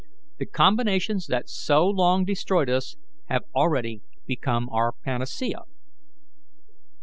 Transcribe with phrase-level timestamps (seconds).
[0.39, 2.95] The combinations that so long destroyed us
[3.29, 5.59] have already become our panacea."